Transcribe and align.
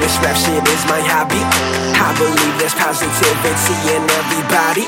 this 0.00 0.18
rap 0.22 0.36
shit 0.36 0.62
is 0.68 0.84
my 0.86 1.00
hobby. 1.02 1.42
I 1.98 2.14
believe 2.14 2.54
there's 2.58 2.74
positivity 2.74 3.74
in 3.90 4.02
everybody. 4.22 4.85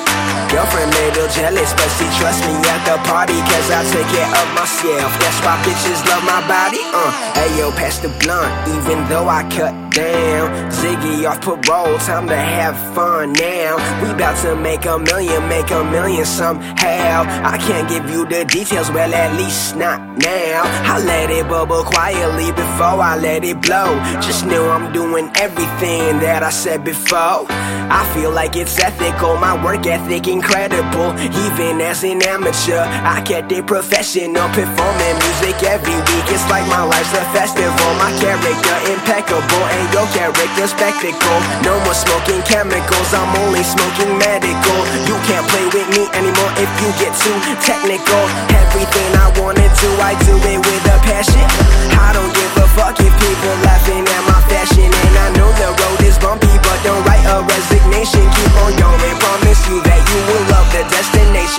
Girlfriend 0.59 0.91
little 0.91 1.29
jealous, 1.29 1.71
but 1.75 1.87
she 1.95 2.07
trusts 2.19 2.43
me 2.43 2.59
at 2.67 2.83
the 2.83 2.99
party. 3.07 3.39
Cause 3.47 3.71
I 3.71 3.87
take 3.95 4.11
care 4.11 4.27
of 4.27 4.49
myself. 4.59 5.15
That's 5.23 5.39
why 5.47 5.55
bitches 5.63 6.03
love 6.11 6.25
my 6.27 6.43
body. 6.51 6.83
Uh, 6.91 7.39
ayo, 7.47 7.71
pass 7.79 8.01
the 8.01 8.09
blunt, 8.19 8.51
even 8.67 9.07
though 9.07 9.29
I 9.29 9.47
cut 9.55 9.71
down. 9.95 10.51
Ziggy 10.75 11.31
off 11.31 11.41
parole, 11.43 11.97
time 11.99 12.27
to 12.27 12.35
have 12.37 12.75
fun 12.93 13.35
now. 13.35 13.79
We 14.03 14.11
bout 14.19 14.35
to 14.43 14.57
make 14.57 14.85
a 14.85 14.99
million, 14.99 15.49
make 15.49 15.71
a 15.71 15.85
million 15.85 16.25
somehow. 16.25 17.23
I 17.47 17.57
can't 17.59 17.89
give 17.89 18.11
you 18.11 18.27
the 18.27 18.45
details, 18.45 18.91
well, 18.91 19.15
at 19.15 19.39
least 19.39 19.77
not 19.77 20.01
now. 20.19 20.63
I 20.91 20.99
let 21.05 21.31
it 21.31 21.47
bubble 21.49 21.85
quietly 21.85 22.51
before 22.51 22.99
I 22.99 23.17
let 23.17 23.45
it 23.45 23.63
blow. 23.63 23.95
Just 24.27 24.45
know 24.45 24.69
I'm 24.71 24.93
doing 24.93 25.31
everything 25.37 26.19
that 26.19 26.43
I 26.43 26.51
said 26.51 26.83
before. 26.83 27.47
I 27.91 28.03
feel 28.13 28.31
like 28.31 28.57
it's 28.57 28.79
ethical, 28.79 29.37
my 29.37 29.55
work 29.65 29.87
ethic 29.87 30.27
incredible. 30.49 31.13
Even 31.45 31.81
as 31.85 32.03
an 32.05 32.25
amateur, 32.25 32.81
I 32.81 33.21
kept 33.21 33.53
it 33.53 33.67
professional, 33.67 34.49
performing 34.57 35.17
music 35.21 35.61
every 35.69 35.93
week. 36.09 36.27
It's 36.33 36.49
like 36.49 36.65
my 36.73 36.83
life's 36.89 37.13
a 37.13 37.25
festival. 37.37 37.89
My 38.01 38.09
character 38.17 38.77
impeccable, 38.89 39.65
and 39.77 39.87
your 39.93 40.09
character 40.17 40.67
spectacle. 40.67 41.39
No 41.61 41.77
more 41.85 41.93
smoking 41.93 42.41
chemicals, 42.49 43.11
I'm 43.13 43.29
only 43.45 43.63
smoking 43.63 44.17
medical. 44.17 44.79
You 45.05 45.17
can't 45.29 45.45
play 45.53 45.69
with 45.69 45.89
me 45.93 46.09
anymore 46.17 46.53
if 46.57 46.71
you 46.81 46.89
get 46.97 47.13
too 47.21 47.37
technical. 47.61 48.25
Everything 48.49 49.11
I 49.21 49.29
wanna 49.37 49.69
do, 49.77 49.91
I 50.01 50.17
do 50.25 50.35
it 50.49 50.61
with 50.65 50.85
a 50.89 50.99
passion. 51.05 51.45
I 51.93 52.17
don't 52.17 52.33
give 52.33 52.53
a 52.57 52.67
fuck 52.73 52.97
if 52.97 53.13
people 53.21 53.57
laughing 53.69 53.98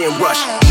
Rush. 0.08 0.69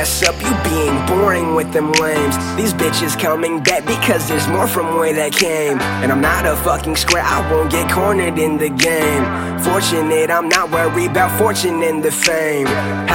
Ass 0.00 0.22
up, 0.22 0.36
you 0.40 0.54
being 0.70 0.96
boring 1.06 1.54
with 1.54 1.70
them 1.72 1.92
lames. 2.00 2.36
These 2.56 2.72
bitches 2.72 3.18
coming 3.18 3.62
back 3.62 3.84
because 3.84 4.26
there's 4.28 4.48
more 4.48 4.66
from 4.66 4.96
where 4.96 5.12
they 5.12 5.30
came. 5.30 5.78
And 6.02 6.10
I'm 6.10 6.22
not 6.22 6.46
a 6.46 6.56
fucking 6.56 6.96
square, 6.96 7.22
I 7.22 7.38
won't 7.50 7.70
get 7.70 7.90
cornered 7.90 8.38
in 8.38 8.56
the 8.56 8.70
game. 8.70 9.22
Fortunate, 9.60 10.30
I'm 10.30 10.48
not 10.48 10.70
worried 10.70 11.10
about 11.10 11.36
fortune 11.38 11.82
and 11.82 12.02
the 12.02 12.10
fame. 12.10 12.66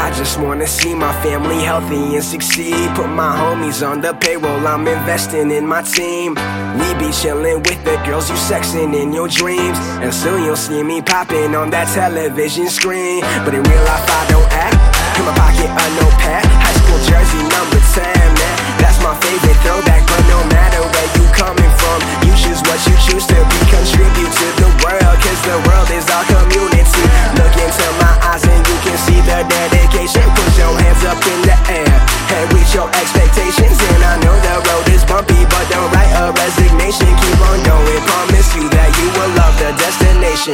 I 0.04 0.14
just 0.16 0.40
wanna 0.40 0.68
see 0.68 0.94
my 0.94 1.14
family 1.24 1.64
healthy 1.64 2.16
and 2.18 2.24
succeed. 2.24 2.90
Put 2.96 3.10
my 3.10 3.32
homies 3.42 3.82
on 3.90 4.02
the 4.02 4.14
payroll, 4.14 4.68
I'm 4.68 4.88
investing 4.88 5.50
in 5.52 5.66
my 5.66 5.82
team. 5.82 6.36
We 6.80 6.88
be 7.02 7.10
chillin' 7.20 7.66
with 7.68 7.84
the 7.84 7.98
girls 8.06 8.30
you 8.30 8.36
sexing 8.36 8.94
in 9.02 9.12
your 9.12 9.28
dreams. 9.28 9.78
And 10.04 10.14
soon 10.14 10.44
you'll 10.44 10.64
see 10.68 10.84
me 10.84 11.02
popping 11.02 11.56
on 11.56 11.72
that 11.72 11.88
television 11.96 12.70
screen. 12.70 13.22
But 13.44 13.56
in 13.56 13.64
real 13.64 13.84
life, 13.92 14.06
I 14.20 14.24
don't 14.30 14.52
act. 14.66 14.78
In 15.18 15.26
my 15.26 15.34
pocket, 15.34 15.70
a 15.84 15.86
notepad. 15.96 16.35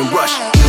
Destination. 0.01 0.51
Rush. 0.51 0.60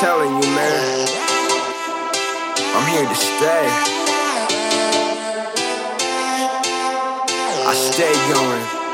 Telling 0.00 0.30
you, 0.30 0.48
man. 0.54 1.08
I'm 2.76 2.86
here 2.92 3.08
to 3.08 3.14
stay. 3.16 3.68
I 7.66 7.74
stay 7.74 8.14
going. 8.32 8.87